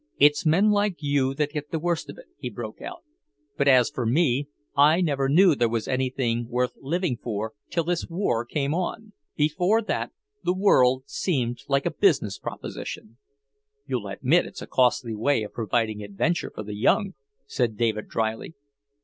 [0.17, 3.03] "It's men like you that get the worst of it," he broke out.
[3.55, 8.07] "But as for me, I never knew there was anything worth living for, till this
[8.09, 9.13] war came on.
[9.35, 10.11] Before that,
[10.43, 13.17] the world seemed like a business proposition."
[13.85, 17.13] "You'll admit it's a costly way of providing adventure for the young,"
[17.45, 18.55] said David drily.